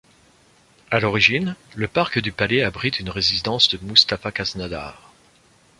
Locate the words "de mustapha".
3.69-4.31